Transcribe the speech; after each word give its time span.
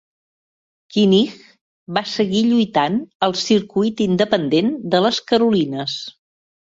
Knight 0.93 1.41
va 1.97 2.01
seguir 2.13 2.41
lluitant 2.47 2.97
al 3.27 3.35
circuit 3.41 4.01
independent 4.07 4.71
de 4.95 5.03
Les 5.09 5.21
Carolines. 5.33 5.99